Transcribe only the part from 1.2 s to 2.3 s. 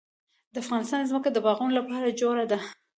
د باغونو لپاره